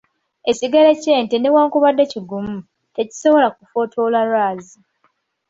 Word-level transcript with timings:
Ekigere 0.51 0.91
ky'ente 1.01 1.35
newankubadde 1.39 2.03
kigumu, 2.11 2.57
tekisobola 2.95 3.47
kufootola 3.55 4.19
lwazi. 4.29 4.77